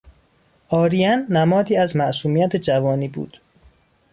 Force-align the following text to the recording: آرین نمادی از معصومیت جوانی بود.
آرین 0.69 1.25
نمادی 1.29 1.77
از 1.77 1.95
معصومیت 1.95 2.55
جوانی 2.55 3.07
بود. 3.07 3.37